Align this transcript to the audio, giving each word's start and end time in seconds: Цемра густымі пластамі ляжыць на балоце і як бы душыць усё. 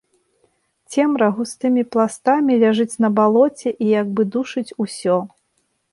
Цемра 0.93 1.27
густымі 1.39 1.83
пластамі 1.95 2.53
ляжыць 2.65 2.99
на 3.07 3.11
балоце 3.19 3.69
і 3.83 3.93
як 4.01 4.07
бы 4.17 4.21
душыць 4.37 4.69
усё. 4.87 5.17